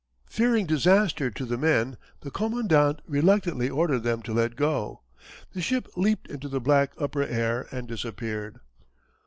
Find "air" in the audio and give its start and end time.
7.21-7.67